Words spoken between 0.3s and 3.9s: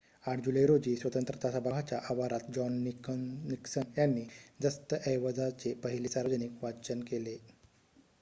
जुलै रोजी स्वतंत्रता सभागृहाच्या आवारात जॉन निक्सन